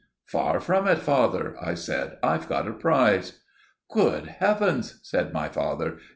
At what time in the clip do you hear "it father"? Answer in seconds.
0.87-1.55